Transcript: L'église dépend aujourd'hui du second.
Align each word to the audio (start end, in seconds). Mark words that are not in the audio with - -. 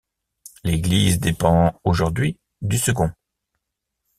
L'église 0.63 1.19
dépend 1.19 1.79
aujourd'hui 1.83 2.39
du 2.63 2.79
second. 2.79 3.11